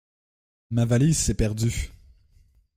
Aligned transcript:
Ma 0.71 0.83
valise 0.83 1.19
s’est 1.19 1.35
perdue. 1.35 1.91